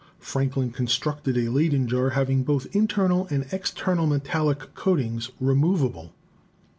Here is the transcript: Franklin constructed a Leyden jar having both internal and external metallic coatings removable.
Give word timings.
Franklin 0.17 0.71
constructed 0.71 1.37
a 1.37 1.49
Leyden 1.49 1.87
jar 1.87 2.09
having 2.09 2.43
both 2.43 2.65
internal 2.75 3.27
and 3.29 3.45
external 3.51 4.07
metallic 4.07 4.73
coatings 4.73 5.29
removable. 5.39 6.11